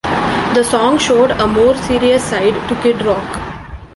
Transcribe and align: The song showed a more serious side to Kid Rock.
The 0.55 0.63
song 0.63 0.97
showed 0.97 1.29
a 1.29 1.45
more 1.45 1.75
serious 1.75 2.23
side 2.23 2.55
to 2.69 2.75
Kid 2.81 3.03
Rock. 3.03 3.39